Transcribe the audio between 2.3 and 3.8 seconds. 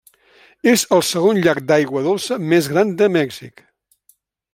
més gran de Mèxic.